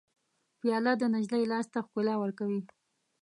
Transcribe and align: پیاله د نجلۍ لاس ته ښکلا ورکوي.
پیاله 0.59 0.93
د 0.97 1.03
نجلۍ 1.13 1.43
لاس 1.51 1.67
ته 1.73 1.79
ښکلا 1.85 2.15
ورکوي. 2.19 2.61